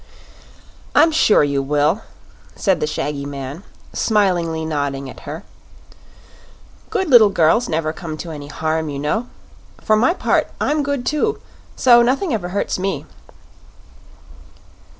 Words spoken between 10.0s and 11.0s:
part, I'm